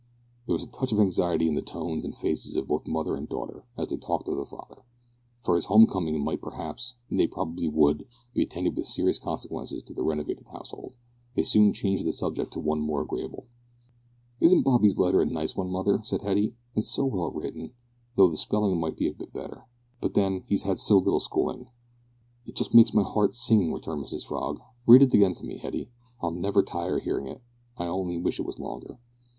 There 0.47 0.55
was 0.55 0.63
a 0.63 0.67
touch 0.67 0.91
of 0.91 0.99
anxiety 0.99 1.47
in 1.47 1.53
the 1.53 1.61
tones 1.61 2.03
and 2.03 2.17
faces 2.17 2.55
of 2.55 2.67
both 2.67 2.87
mother 2.87 3.15
and 3.15 3.29
daughter 3.29 3.67
as 3.77 3.89
they 3.89 3.97
talked 3.97 4.27
of 4.27 4.35
the 4.35 4.47
father, 4.47 4.81
for 5.43 5.55
his 5.55 5.65
home 5.65 5.85
coming 5.85 6.19
might, 6.23 6.41
perhaps, 6.41 6.95
nay 7.11 7.27
probably 7.27 7.67
would, 7.67 8.07
be 8.33 8.41
attended 8.41 8.75
with 8.75 8.87
serious 8.87 9.19
consequences 9.19 9.83
to 9.83 9.93
the 9.93 10.01
renovated 10.01 10.47
household. 10.47 10.95
They 11.35 11.43
soon 11.43 11.71
changed 11.71 12.03
the 12.07 12.13
subject 12.13 12.51
to 12.53 12.59
one 12.59 12.79
more 12.81 13.03
agreeable. 13.03 13.45
"Isn't 14.39 14.63
Bobby's 14.63 14.97
letter 14.97 15.21
a 15.21 15.25
nice 15.27 15.55
one, 15.55 15.69
mother?" 15.69 15.99
said 16.01 16.23
Hetty, 16.23 16.55
"and 16.75 16.83
so 16.83 17.05
well 17.05 17.29
written, 17.29 17.73
though 18.17 18.27
the 18.27 18.37
spellin' 18.37 18.79
might 18.79 18.99
have 18.99 19.19
been 19.19 19.29
better; 19.29 19.67
but 19.99 20.15
then 20.15 20.41
he's 20.47 20.63
had 20.63 20.79
so 20.79 20.97
little 20.97 21.19
schoolin'." 21.19 21.67
"It 22.47 22.55
just 22.55 22.73
makes 22.73 22.91
my 22.91 23.03
heart 23.03 23.35
sing," 23.35 23.71
returned 23.71 24.03
Mrs 24.03 24.25
Frog. 24.25 24.61
"Read 24.87 25.03
it 25.03 25.13
again 25.13 25.35
to 25.35 25.43
me, 25.45 25.57
Hetty. 25.57 25.91
I'll 26.23 26.31
never 26.31 26.63
tire 26.63 26.95
o' 26.95 26.99
hearin' 26.99 27.27
it. 27.27 27.43
I 27.77 27.85
only 27.85 28.17
wish 28.17 28.39
it 28.39 28.47
was 28.47 28.57
longer." 28.57 28.97